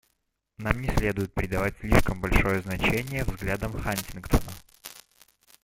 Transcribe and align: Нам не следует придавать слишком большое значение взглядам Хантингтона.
Нам 0.57 0.81
не 0.81 0.89
следует 0.89 1.31
придавать 1.31 1.77
слишком 1.77 2.21
большое 2.21 2.63
значение 2.63 3.23
взглядам 3.23 3.79
Хантингтона. 3.79 4.51